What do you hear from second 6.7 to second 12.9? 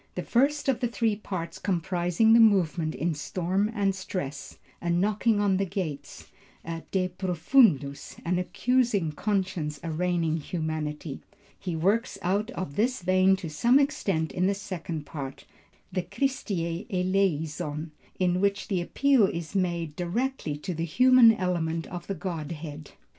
De Profundus, an accusing conscience arraigning humanity. He works out of